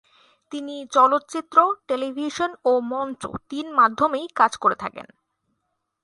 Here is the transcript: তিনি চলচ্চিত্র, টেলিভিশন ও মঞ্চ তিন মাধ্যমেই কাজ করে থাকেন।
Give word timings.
তিনি 0.51 0.75
চলচ্চিত্র, 0.91 1.57
টেলিভিশন 1.87 2.51
ও 2.65 2.71
মঞ্চ 2.91 3.21
তিন 3.49 3.65
মাধ্যমেই 3.71 4.27
কাজ 4.35 4.51
করে 4.57 4.75
থাকেন। 4.75 5.07